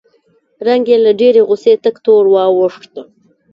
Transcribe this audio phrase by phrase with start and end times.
[0.67, 2.93] رنګ یې له ډېرې غوسې تک تور واوښت